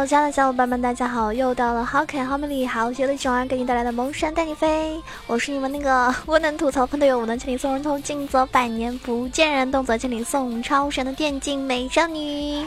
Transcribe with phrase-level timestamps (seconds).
[0.00, 1.30] Hello，亲爱的小伙伴们，大家好！
[1.30, 4.98] 又到了好可爱、好美丽、好邪的熊儿给你带来的萌山带你飞。
[5.26, 12.66] 我是你们那个 我能吐槽喷队友，我能千里送人头，静则百年不见人，动则千里送超神的电竞美少女。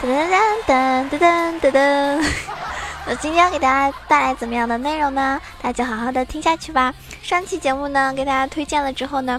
[0.00, 0.30] 噔噔
[0.66, 2.26] 噔噔噔噔噔噔。
[3.06, 5.38] 那今天要给大家带来怎么样的内容呢？
[5.60, 6.94] 大家好好的听下去吧。
[7.20, 9.38] 上期节目呢，给大家推荐了之后呢，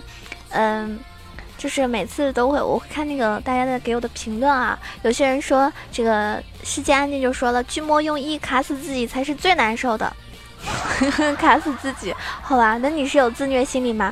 [0.51, 0.99] 嗯。
[1.61, 4.79] 就是每次都会，我会看那个大家的给我的评论啊。
[5.03, 10.11] 有些人说这个世界安静就说了，巨魔用 E 卡死自己才是最难受的，
[11.37, 12.79] 卡死自己，好吧？
[12.81, 14.11] 那你是有自虐心理吗？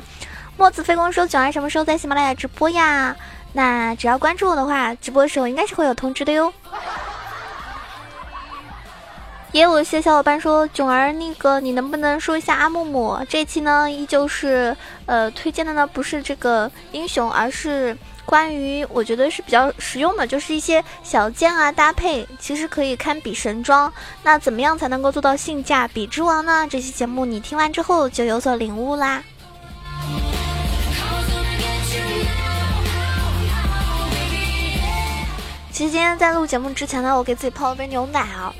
[0.56, 3.16] 墨子飞宫说九儿什么时候在喜马拉雅直播呀？
[3.52, 6.52] 那只要关注我的话，直播的时候应该是会有通知的哟。
[9.52, 13.18] 也有一些小伙伴说，囧儿，那个你能不能说一下阿木木？
[13.28, 14.76] 这期呢，依旧是
[15.06, 23.92] 呃推荐的呢，不是这个英雄，而是关于我觉得是比较实用的，就是一些小件啊搭配，其实可以堪比神装。
[24.22, 26.68] 那怎么样才能够做到性价比之王呢？
[26.70, 29.20] 这期节目你听完之后就有所领悟啦。
[35.72, 38.54] 其实今天在录节目之前呢，我给自己泡了杯牛奶啊。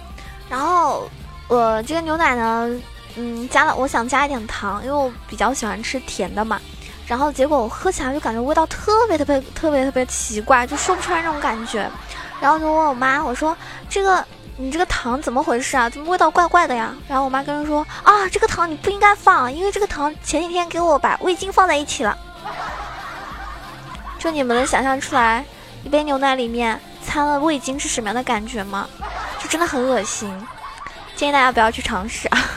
[0.50, 1.08] 然后
[1.48, 2.68] 我这个牛奶呢，
[3.14, 6.60] 嗯，加了，我想加一点糖，因为我比较喜欢吃甜的嘛。
[7.06, 11.88] 然后结果我喝起来就感觉味道特别特别特别特别奇怪，就说不出来那种感觉。
[12.40, 13.56] 然后就问我妈，我说
[13.88, 14.24] 这个
[14.56, 15.88] 你这个糖怎么回事啊？
[15.88, 16.94] 怎么味道怪怪的呀？
[17.08, 22.16] 然后我妈跟人说啊，这个糖你不应该放，因为这个糖前几天给我把味精放在一起了。
[24.18, 25.44] 就你们能想象出来
[25.82, 28.88] 一杯牛奶里面掺了味精是什么样的感觉吗？
[29.40, 30.30] 就真的很恶心，
[31.16, 32.38] 建议大家不要去尝试啊！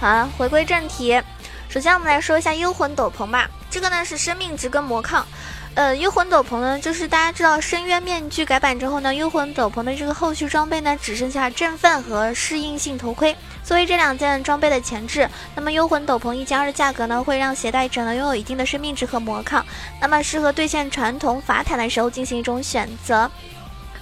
[0.00, 1.20] 好，回归正题，
[1.68, 3.50] 首先我们来说一下幽魂斗篷吧。
[3.68, 5.26] 这个呢是生命值跟魔抗。
[5.74, 13.36] 呃，幽魂斗篷呢，就是大家知道深渊面具改版之后呢，幽魂斗篷的这个后续装备呢，只剩下振奋和适应性头盔。
[13.68, 19.62] 作为这两件装备的前置，那么幽魂斗篷一加二的价格呢，会让携带者呢拥有一定的生命值和魔抗，
[20.00, 23.30] 那么适合对线传统法坦的时候进行一种选择，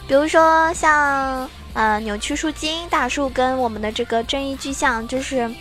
[0.06, 5.52] 比如说像呃扭曲树精大树跟我们的这个正义巨像，就是。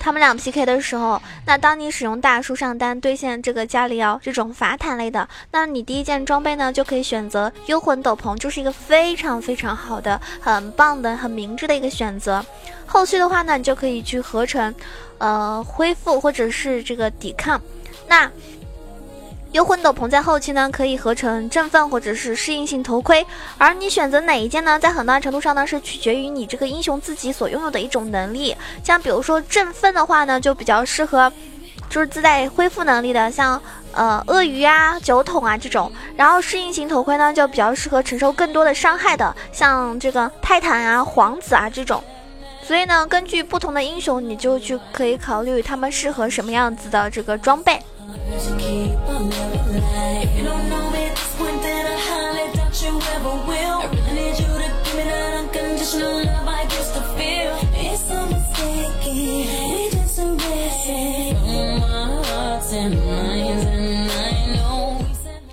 [0.00, 12.44] 他们俩 PK 的时候，那当你使用大树上单兑现这个加里奥这种法坦类的，那你第一件装备呢就可以选择幽魂斗篷，就是一个非常非常好的、很棒的、很明智的一个选择。
[12.86, 14.74] 后续的话呢，你就可以去合成，
[15.18, 17.60] 呃，恢复或者是这个抵抗。
[18.08, 18.28] 那。
[19.52, 23.26] 幽魂斗篷在后期呢，可以合成振奋或者是适应性头盔，
[23.58, 28.56] 而你选择哪一件呢，在很大程度上呢，是取决于你这个英雄自己所拥有的一种能力。
[28.84, 31.32] 像比如说振奋的话呢，就比较适合，
[31.88, 35.90] 就是自带恢复能力的，像呃鳄鱼啊、酒桶啊这种。
[36.14, 42.00] 然后适应型头盔呢，就比较适合承受更多的伤害的，像这个泰坦啊、皇子啊这种。
[42.62, 47.82] 所以呢，根据不同的英雄，你就去可以考虑他们适合什么样子的这个装备。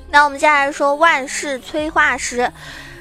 [0.10, 2.52] 那我们接下来说万世催化石。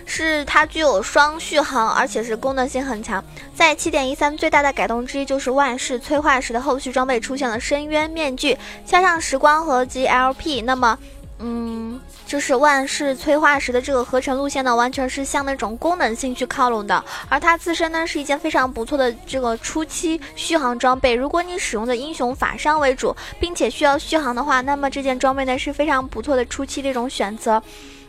[0.07, 3.23] 是它具有双续航，而且是功能性很强。
[3.55, 10.99] 在七点一三最大的改动之一就是万世催化石的后续装备出现了深渊面具，加上时光和 GLP，那么，
[11.39, 17.05] 嗯，就是万世催化石的这个合成路线呢，完全是向那种功能性去靠拢的。
[17.29, 21.15] 而它自身呢，是一件非常不错的这个初期续航装备。
[21.15, 27.63] 如果你使用的英雄法伤为主，并且需要续航的话，那么这件装备呢是非常不错的初期这种选择。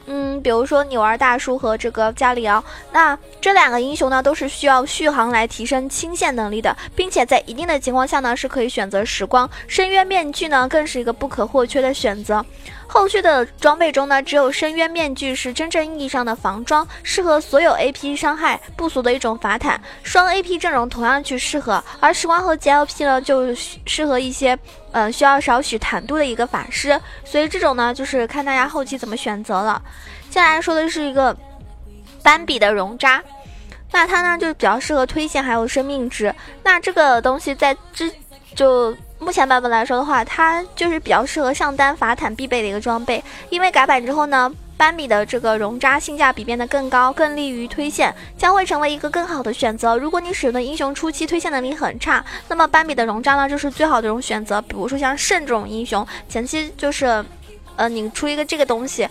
[0.07, 12.43] 嗯，比如说纽儿大叔和这个加里奥，那这两个英雄呢，都是需要续航来提升清线能力的，并且在一定的情况下呢，是可以选择时光深渊面具呢，更是一个不可或缺的选择。
[12.89, 21.83] 后续的装备中呢，只有深渊面具是真正意义上的防装，适合所有 AP 伤害不俗的一种法坦，双 AP 阵容同样去适合。
[21.99, 24.57] 而时光和 GLP 呢，就适合一些，
[24.93, 26.99] 呃，需要少许坦度的一个法师。
[27.25, 29.81] 所以这种呢，就是看大家后期怎么选择了。
[30.29, 31.35] 接下来说的是一个
[32.23, 33.21] 斑比的熔渣，
[33.91, 36.33] 那它呢就比较适合推线还有生命值。
[36.63, 38.11] 那这个东西在之
[38.55, 38.95] 就。
[39.19, 49.97] 目前版本来说的话，它就是比较适合上单法坦必备的一个装备，因为改版之后呢，斑比的这个熔渣性价比变得更高，更利于推线，将会成为一个更好的选择。
[49.97, 54.61] 如果你使用的英雄初期推线能力很差，那么斑比的熔渣呢就是最好的一种选择。
[54.61, 57.23] 比如说像圣这种英雄，前期就是，
[57.75, 59.07] 呃，你出一个这个东西。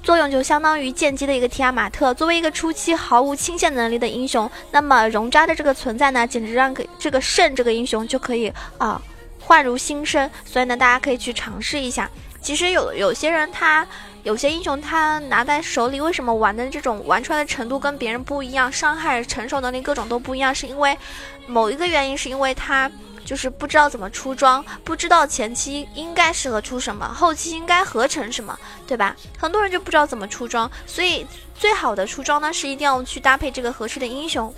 [0.00, 9.02] 作用就相当于剑姬的一个提亚马特，作为一个初期毫无清线能力的英雄，那么熔渣的这个存在呢，简直让给这个圣这个英雄就可以啊
[9.48, 10.30] 焕如新生。
[10.44, 12.10] 所以呢，大家可以去尝试一下。
[12.42, 13.86] 其实有有些人他
[14.22, 20.96] 有些英雄他拿在手里，为什么玩的这种玩出来的程度跟别人不一样，伤害承受能力各种都不一样，是因为
[21.46, 22.90] 某一个原因，是因为他。
[23.24, 29.14] 就是不知道怎么出装，不知道前期应该适合出什么，后期应该合成什么，对吧？
[29.36, 34.50] 很多人就不知道怎么出装，所以最好的出装呢，是一定要去搭配这个合适的英雄。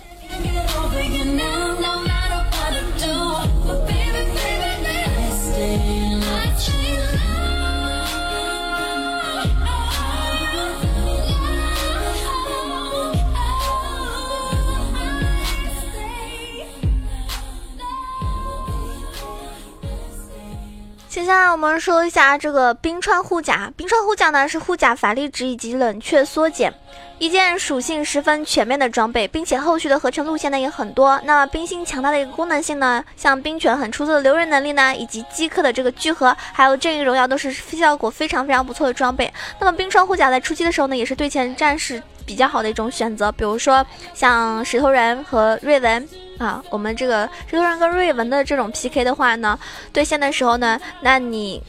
[21.21, 23.71] 接下来我们说一下这个冰川护甲。
[23.77, 26.73] 冰川护甲呢是护甲法力值以及冷却缩减，
[27.19, 31.21] 一件属性十分全面的装备，并且后续的合成路线呢也很多。
[31.23, 39.31] 那么冰心强大的一个功能性呢，像冰拳很出色的留人能力呢，以及击克的这个聚合，还有正义荣耀都是效果非常非常不错的装备。
[39.59, 43.85] 那么冰川护甲在初期的时候呢，也是对前战士比较好的一种选择，比如说
[44.15, 46.09] 像石头人和瑞文。
[46.41, 49.57] 啊，我们这个石头人跟瑞文的这种 PK 的话呢，
[49.93, 51.61] 对线的时候呢，那你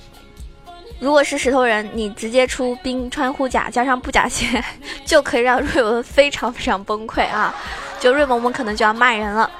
[0.98, 4.64] 如果是石头人，你直接出冰川护甲加上布甲鞋，
[5.04, 7.54] 就可以让瑞文非常非常崩溃啊！
[8.00, 9.50] 就瑞文我们可能就要骂人了。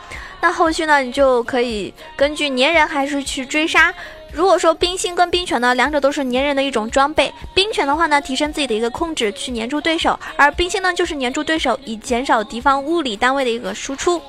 [0.41, 3.93] 那后续呢，你就可以根据粘人还是去追杀。
[4.33, 7.31] 如果说冰心跟冰拳呢，两者都是粘人的一种装备。
[7.55, 14.23] 冰拳的话呢，提升自己的一个控制去粘住对手，而冰心呢，就是粘住对手以减少敌方物理单位的一个输出。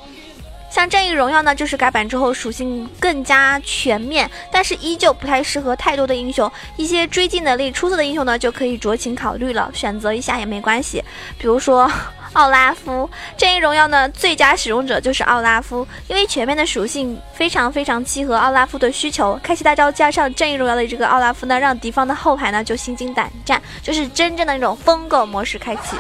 [0.74, 6.52] 像正义荣耀呢，就是改版之后属性更加全面，但是依旧不太适合太多的英雄。
[6.78, 11.04] 一些追击能力出色的英雄呢，就可以酌情考虑了，选择一下也没关系。
[11.38, 11.88] 比如说
[12.34, 19.40] 奥拉夫，正义荣耀呢，最佳使用者就是奥拉夫，因为全面的属性非常非常契合奥拉夫的需求。
[19.44, 25.96] 开启大招加上正义荣耀的这个奥拉夫呢，让敌方的后排呢就心惊胆战，就是真正的那种疯狗模式开启。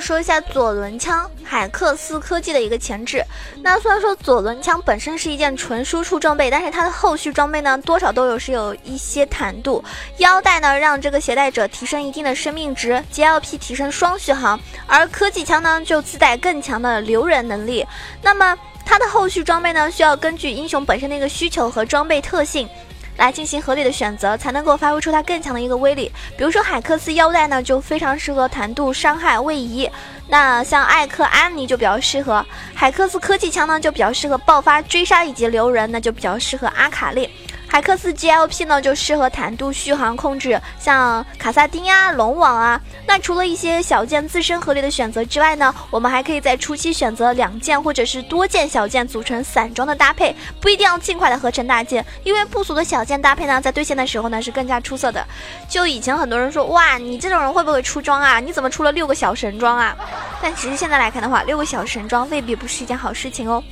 [0.00, 3.24] 说一下左轮枪海克斯科技的一个前置。
[3.62, 9.82] 那虽然说左轮枪本身是一件纯输出装备，但是它的后续装备呢，多少都有是有一些坦度。
[10.18, 17.86] 腰带呢，让这个携带者提升一定的生命值；GLP 提升双续航，而科技枪呢，就自带更强的留人能力。
[18.22, 22.68] 那么它的后续装备呢，需要根据英雄本身的一个需求和装备特性。
[23.16, 26.10] 来进行合理的选择，才能够发挥出它更强的一个威力。
[26.36, 29.88] 比如说海克斯腰带呢，就非常适合弹度、伤害、位移；
[30.28, 32.44] 那像艾克安妮就比较适合
[32.74, 37.28] 海克斯科技枪呢，就比较适合爆发、追杀以及留人，那就比较适合阿卡丽。
[37.68, 42.80] 海克斯 GLP 呢，就适合坦度续航控制，像卡萨丁啊、龙王啊。
[43.06, 55.26] 那除了一些小件自身合理的选择之外呢，我们还可以在初期选择两件或者是多件小件组成散装的搭配，不一定要尽快的合成大件，因为不俗的小件搭配呢，在对线的时候呢是更加出色的。
[55.68, 58.40] 就以前很多人说，哇，你这种人会不会出装啊？
[58.40, 59.94] 你怎么出了六个小神装啊？
[60.40, 63.62] 但其实现在来看的话，六个小神装未必不是一件好事情哦。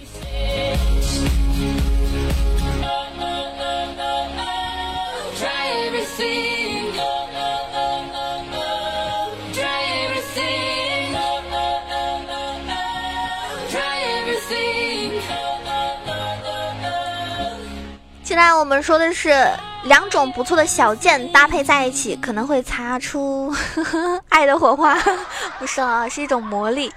[18.34, 19.48] 现在我们说的是
[19.84, 23.54] 两种不错的小件搭配在一起，可能会擦出
[24.28, 24.98] 爱的火花，
[25.60, 26.92] 不是啊，是一种魔力。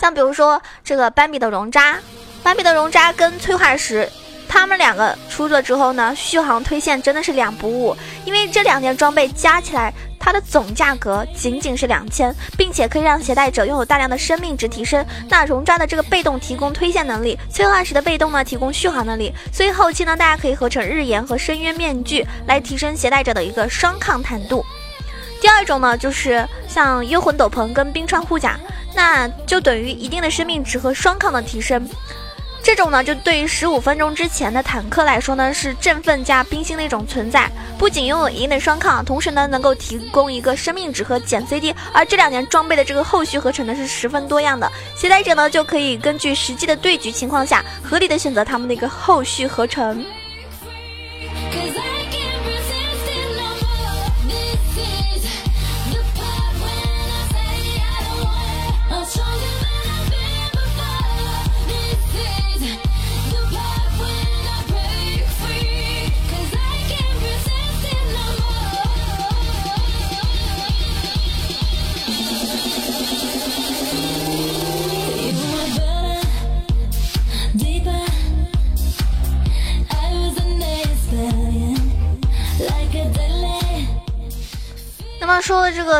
[0.00, 1.98] 像比如说这个斑比的熔渣，
[2.42, 4.10] 斑比的熔渣跟催化石，
[4.48, 9.92] 他们两个出了之后呢，续航推线真的是两不误，因为这两件装备加起来。
[10.18, 15.04] 它的总价格仅仅是两千，并且可以让携带者拥有大量的生命值提升。
[15.28, 19.32] 那熔渣的这个被动提供推线能力，催化石的被动呢提供续航能力。
[19.52, 24.64] 所以后期呢，大家可以合成日炎和深渊面具来提升携带者的一个双抗坦度。
[25.40, 28.58] 第二种呢，就是像幽魂斗篷跟冰川护甲。
[28.94, 31.88] 那就等于一定的生命值和双抗的提升。
[32.68, 37.50] 这种呢，就对于十五分钟之前的坦克来说呢，是振奋加冰心的一种存在。
[37.78, 41.74] 不仅拥有一定的双抗，同时呢，能够提供一个生命值和减 CD。
[41.94, 50.04] 而这两年装备的这个后续合成呢，是十分多样的，携带者呢就可以根据实际的对局情况下，合理的选择他们的一个后续合成。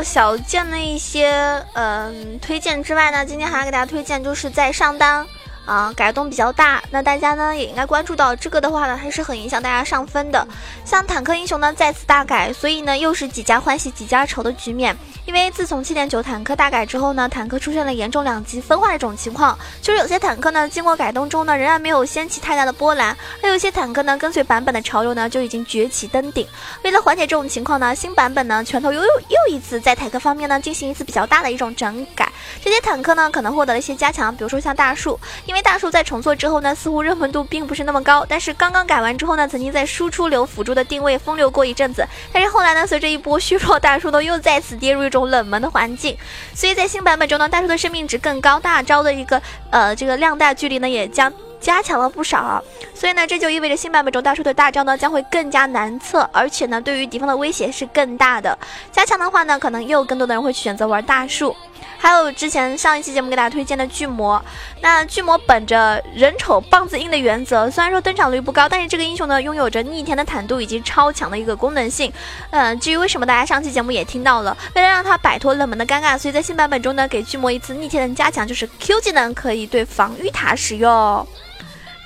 [0.03, 5.27] 小件的一些嗯推荐之外呢，今天还要给大家推荐，就是在上单。
[5.67, 10.49] 啊，改动比较大，那大家呢也应该关注到这个的话呢，还是很影响大家上分的。
[10.83, 14.97] 像坦克英雄呢再次大改，所以呢又是几家欢喜几家愁的局面。
[15.29, 26.49] 因为自从七点九坦克大改之后呢，坦克出现了严重两极分化的这种情况，就是有些坦克呢经过改动中呢，仍然没有掀起太大的波澜，而有些坦克呢跟随版本的潮流呢就已经崛起登顶。
[26.83, 32.33] 为了缓解这种情况呢，新版本呢拳头又又又一次在坦克方面呢进行一次比较大的一种整改，
[32.65, 35.59] 这些坦克呢可能获得了一些加强，比如说像大树，因为。
[35.69, 38.25] 大树在重做之后呢，似乎热门度并不是那么高。
[38.27, 42.07] 但是刚刚改完之后呢，曾经在输出流辅助的定位风流过一阵子。
[42.33, 46.17] 但是后来呢，随着一波虚弱，大树呢又再次跌入一种冷门的环境。
[46.55, 52.63] 所以在新版本中呢，大树的生命值更高，大招的一个呃这个量大距离呢也将加强了不少。
[52.95, 58.59] 所以呢，这就意味着新版本中大树的大招呢将会更加难测，而且呢对于敌方的威胁是更大的。
[58.91, 61.55] 加强的话呢，可能又有更多的人会选择玩大树。
[62.01, 64.43] 还有之前上一期节目给大家推荐的巨魔，
[64.81, 72.13] 那巨魔本着人丑棒子硬的原则，虽然说登场率不高，但是这个英雄呢拥有着逆天的坦度以及超强的一个功能性。
[72.51, 81.27] 嗯，至于为什么大家上期节目也听到了，为了让他摆脱冷门的尴尬，所以在新版本中呢给巨魔一次逆天的加强，就是 Q 技能可以对防御塔使用。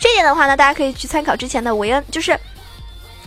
[0.00, 2.38] 这点的话呢，大家可以去参考之前的维恩，就是。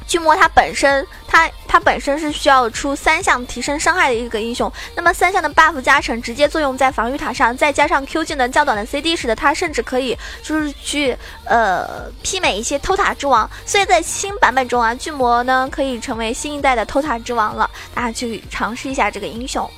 [0.07, 4.71] 巨魔它本身，它它本身是需要出三项提升伤害的一个英雄。
[4.95, 13.50] 那么三项的 buff 加成直接作用在防御塔上，再加上 Q 技能较短的 CD，使得它甚至可以就是去呃媲美一些偷塔之王。
[13.65, 17.69] 所以在新版本中啊，巨魔呢可以成为新一代的偷塔之王了。
[17.93, 19.69] 大家去尝试一下这个英雄。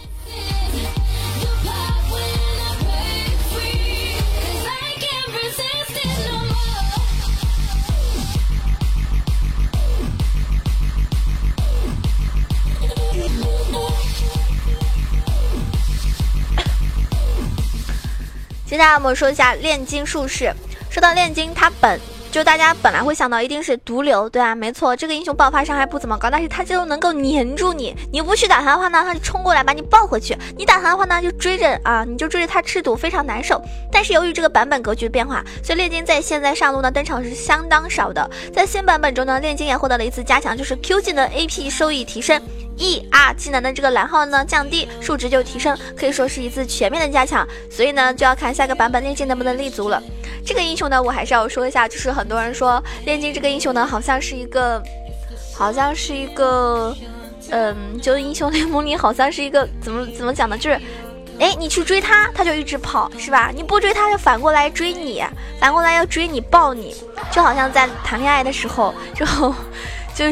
[18.67, 20.53] 接下来我们说一下炼金术士。
[20.91, 21.97] 说到炼金，它本
[22.29, 27.95] 就大家本来会想到一定是毒瘤，对啊，没错，这个英雄爆发伤害不怎么高，但是它就能够粘住你。
[28.11, 33.61] 你不去打他的话呢，他就冲过来把你抱回去；你打他的话呢，就追着啊，你就追着他吃毒，非常难受。
[33.89, 38.29] 但是由于这个版本格局的变化，所以炼金在现在上路呢登场是相当少的。
[38.53, 42.41] 在新版本中呢，炼金也获得了一次加强，就是 Q 技能 AP 收益提升。
[42.77, 47.45] E R 技能的这个蓝耗呢降低，数值就提升，可以说是一次全面的加强。
[47.69, 50.01] 所以呢，就要看下个版本炼金能不能立足了。
[50.45, 54.81] 这个英雄呢，我还是要说一下，就是很多人说炼金这个英雄呢，好像是一个，
[55.55, 56.95] 好像是一个，
[57.49, 60.57] 嗯，就英雄联盟里好像是一个怎么怎么讲呢？
[60.57, 60.79] 就是，
[61.39, 63.51] 哎，你去追他，他就一直跑，是吧？
[63.53, 65.23] 你不追他，就反过来追你，
[65.59, 66.95] 反过来要追你抱你，
[67.31, 69.25] 就好像在谈恋爱的时候就。
[70.17, 70.25] 就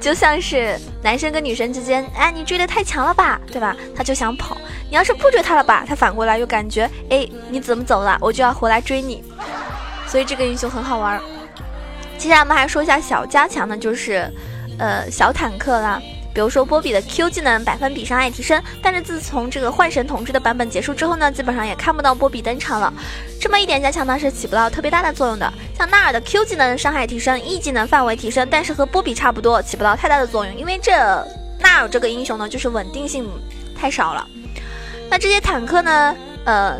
[0.00, 3.76] 就像是男生跟女生之间，哎，你追的太强了吧，对吧？
[3.94, 4.56] 他就想跑。
[4.88, 8.18] 你要是不追他了吧，他反过来又感觉，哎，你怎么走了？
[8.20, 9.22] 我就要回来追你。
[10.08, 11.20] 所以这个英雄很好玩。
[12.18, 14.28] 接下来我们还说一下小加强呢，就是，
[14.80, 16.02] 呃，小坦克啦。
[16.32, 22.92] 比如说波比的 Q 技能百分比伤害提升，但是自从这个幻神统治的版本结束之后呢，基本上也看不到波比登场了。
[23.40, 25.52] 这么一点加强呢，是起不到特别大的作用的。
[25.76, 30.92] 像纳尔的 Q 技能伤害提升，E 技能范围提升，但是和波比差不多，起不到太大的作用，因为这
[31.58, 33.28] 纳尔这个英雄呢，就是稳定性
[33.78, 34.26] 太少了。
[35.08, 36.76] 那这些坦克呢，呃。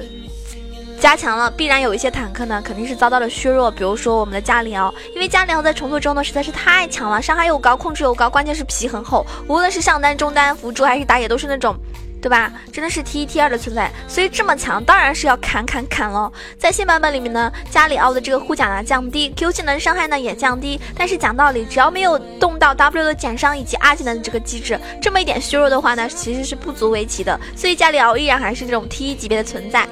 [1.00, 3.70] 加强了，必然有一些坦克呢，肯定是遭到了削弱。
[3.70, 11.74] 比如说我们的加里奥，因为加里奥在重做中呢实在是太强了，伤害又高，控制又高，关键是皮很厚，无论是上单、中单、辅助还是打野，都是那种，
[12.20, 12.52] 对吧？
[12.70, 13.90] 真的是 T 一 T 二的存在。
[14.06, 16.30] 所以这么强，当然是要砍砍砍了。
[16.58, 27.40] 在新版本里面呢，加里奥的这个护甲呢降低，Q 技能伤害呢也降低，但是讲道理，只要没有动到 W 的减伤以及 R 技能的这个机制，这么一点削弱的话呢，其实是不足为奇的。
[27.56, 29.88] 所以加里奥依然还是这种 T 一级别的存在。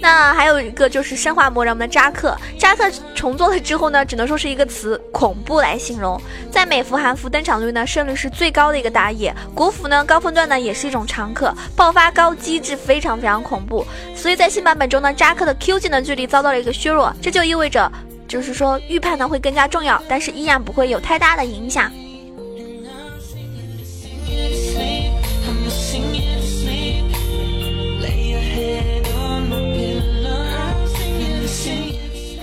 [0.00, 6.20] 那还有一个就是生化魔人们的扎克，扎克重做了之后呢，只能说是一个词恐怖来形容。
[6.52, 13.84] 在美服、韩服登场率呢，胜率是最高的一个打野，国服呢高分段呢也是一种常客，爆发高，机制非常非常恐怖。
[14.14, 17.90] 所以在新版本中呢，扎克的 Q 技能距离遭到了一个削弱，这就意味着，
[18.28, 21.90] 就是说预判呢会更加重要，但是依然不会有太大的影响。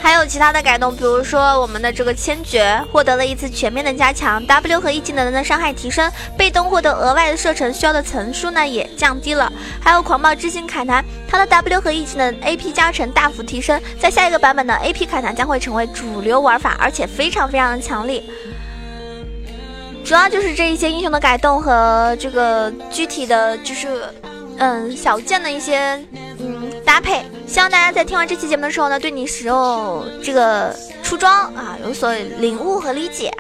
[0.06, 9.52] 还有其他的改动，比如说我们的这个千珏获得了一次全面的加强，W 和 E 技能的伤害提升，被动获得额外的射程需要的层数呢也降低了。
[9.82, 18.30] 还有狂暴之心凯南，它的 W 和 E 技能 AP 加成大幅提升，在下一个版本的 AP 凯南将会成为主流玩法，而且非常非常的强力。
[20.04, 24.04] 主要就是这一些英雄的改动和这个具体的就是。
[24.58, 26.02] 嗯，小件的一些
[26.86, 30.74] 搭配，希望大家在听完这期节目的时候呢，对你使用这个
[31.04, 33.34] 出装啊有所领悟和理解。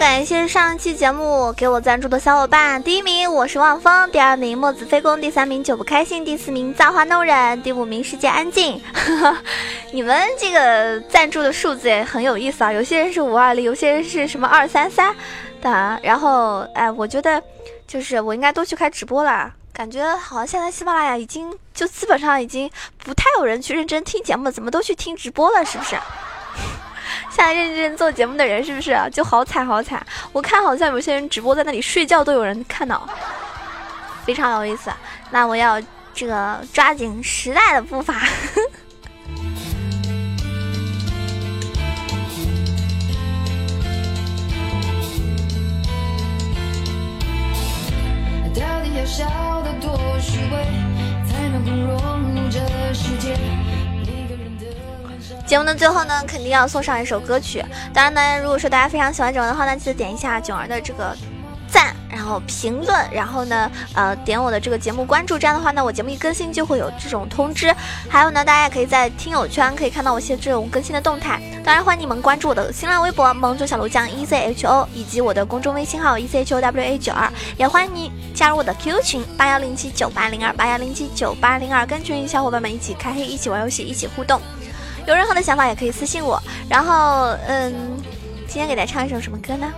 [0.00, 8.82] 感谢上一期节目给我赞助的小伙伴，第一名我是望风，第二名墨子飞宫，第三名久不开心，第四名造化弄人，第五名世界安静。
[9.92, 15.14] 你们这个赞助的数字也很有意思啊，有些人是五二零，有些人是什么二三三
[15.60, 16.00] 的。
[16.02, 17.42] 然后哎，我觉得
[17.86, 22.70] 就是我应该多去开直播了，感觉好像现在喜马拉雅已经就基本上已经
[23.04, 25.94] 不太有人去认真听节目，怎么都去听直播了，是不是？
[27.30, 30.04] 现在认真做节目的人是不是就好惨好惨？
[30.32, 33.08] 我看好像有些人直播在那里睡觉都有人看到，
[34.26, 34.90] 非常有意思。
[35.30, 35.80] 那我要
[36.12, 38.14] 这个抓紧时代的步伐。
[48.52, 49.24] 到底要笑
[49.62, 50.66] 得多虚伪，
[51.26, 51.96] 才能更融
[52.34, 52.58] 入这
[52.92, 53.34] 世界？
[55.50, 57.60] 节目的最后呢，肯定要送上一首歌曲。
[57.92, 61.12] 当然呢，如果说大家非常喜欢囧儿的话呢，记得点一下囧儿的这个
[61.68, 65.36] 赞，然后评论，然后呢，呃，点我的这个节目关注。
[65.36, 67.74] 这样的话呢，我节目一更新就会有这种通知。
[68.08, 71.42] 还有呢，大家也可以在听友圈可以看到我一些这种更新的动态。
[71.64, 77.28] 当然，欢迎你们关注我的新浪微博“萌种小卢酱 E Z H O”，以及我的公众微信号 “E Z H O W A 九二”。
[77.58, 84.40] 也欢迎你加入我的 QQ 群八幺零七九八零二八幺零七九八零二，跟群里小伙伴们一起开黑，一起玩游戏，一起互动。
[85.10, 86.40] 有任何的想法也可以私信我。
[86.68, 87.74] 然后，嗯，
[88.46, 89.68] 今天给大家唱一首什么歌呢？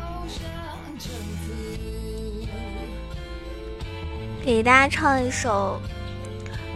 [4.45, 5.81] 给大家唱一首，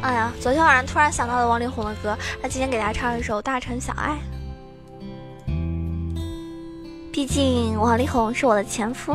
[0.00, 2.16] 哎呀，昨天晚上突然想到了王力宏的歌。
[2.40, 4.16] 那今天给大家唱一首《大城小爱》。
[7.12, 9.14] 毕竟王力宏是我的前夫。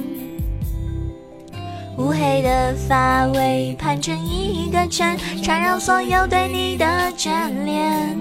[2.01, 6.85] 乌黑的发尾盘成一个圈，缠绕所有对你的
[7.15, 7.29] 眷
[7.63, 8.17] 恋。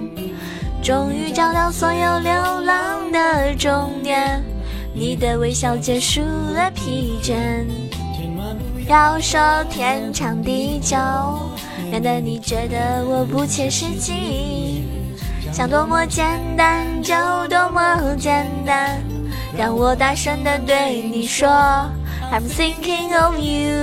[0.82, 4.44] 终于找到所有流浪的终点，
[4.92, 7.64] 你的微笑结束了疲倦。
[8.86, 9.40] 要说
[9.70, 10.98] 天长地久，
[11.90, 14.84] 免得你觉得我不切实际。
[15.52, 17.14] 想多么简单就
[17.48, 19.00] 多么简单。
[19.56, 21.48] 让我大声的对你说
[22.30, 23.76] ，I'm thinking of you。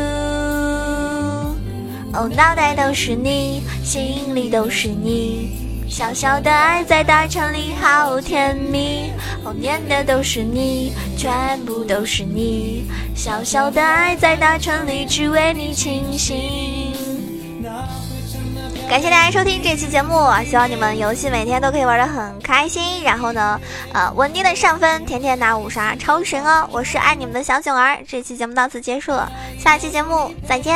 [2.13, 5.51] 哦，脑袋都是你，心里都是你，
[5.87, 9.11] 小小的爱在大城里好甜蜜。
[9.43, 16.76] 哦，念的都是你，全部都是你，小小的爱在大城里只为你倾心。
[18.89, 23.59] 感谢大家收听这期节目，希望你们游戏每天都可以玩的很开心，然后呢，
[23.93, 26.67] 呃，稳定的上分，天天拿五杀，超神哦！
[26.71, 30.73] 我是爱你们的小囧儿，这期节目到此结束了，下期节目再见。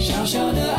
[0.00, 0.72] 小小的。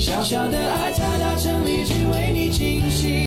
[0.00, 3.10] 小小的爱在大城里只为你倾心